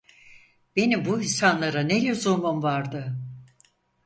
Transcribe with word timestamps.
Benim 0.75 1.05
bu 1.05 1.21
insanlara 1.21 1.81
ne 1.83 2.03
lüzumum 2.05 2.63
vardı? 2.63 3.15